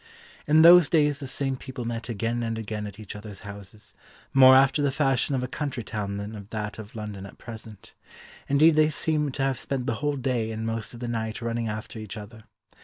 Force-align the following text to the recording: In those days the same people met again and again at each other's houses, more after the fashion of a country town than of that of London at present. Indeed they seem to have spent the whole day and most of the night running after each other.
In 0.47 0.63
those 0.63 0.89
days 0.89 1.19
the 1.19 1.27
same 1.27 1.55
people 1.55 1.85
met 1.85 2.09
again 2.09 2.41
and 2.41 2.57
again 2.57 2.87
at 2.87 2.99
each 2.99 3.15
other's 3.15 3.41
houses, 3.41 3.93
more 4.33 4.55
after 4.55 4.81
the 4.81 4.91
fashion 4.91 5.35
of 5.35 5.43
a 5.43 5.47
country 5.47 5.83
town 5.83 6.17
than 6.17 6.33
of 6.33 6.49
that 6.49 6.79
of 6.79 6.95
London 6.95 7.27
at 7.27 7.37
present. 7.37 7.93
Indeed 8.49 8.77
they 8.77 8.89
seem 8.89 9.31
to 9.33 9.43
have 9.43 9.59
spent 9.59 9.85
the 9.85 9.93
whole 10.01 10.17
day 10.17 10.49
and 10.49 10.65
most 10.65 10.95
of 10.95 11.01
the 11.01 11.07
night 11.07 11.39
running 11.39 11.67
after 11.67 11.99
each 11.99 12.17
other. 12.17 12.45